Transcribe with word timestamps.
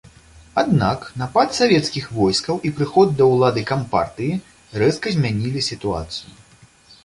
Аднак, 0.61 1.03
напад 1.21 1.49
савецкіх 1.57 2.07
войскаў 2.21 2.55
і 2.69 2.73
прыход 2.81 3.07
да 3.21 3.29
улады 3.35 3.61
кампартыі 3.75 4.41
рэзка 4.81 5.07
змянілі 5.17 5.59
сітуацыю. 5.71 6.31